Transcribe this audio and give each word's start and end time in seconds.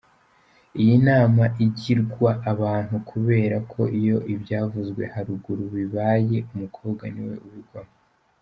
Iyi 0.81 0.95
nama 1.07 1.43
igirwa 1.65 2.29
abantu 2.51 2.95
kubera 3.09 3.57
ko 3.71 3.81
iyo 3.99 4.17
ibyavuzwe 4.33 5.03
haruguru 5.13 5.63
bibaye, 5.75 6.37
umukobwa 6.53 7.05
niwe 7.15 7.37
ubigwamo. 7.47 7.93